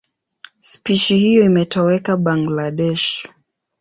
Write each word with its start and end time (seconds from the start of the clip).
Spishi 0.59 1.17
hiyo 1.17 1.43
imetoweka 1.45 2.17
Bangladesh. 2.17 3.27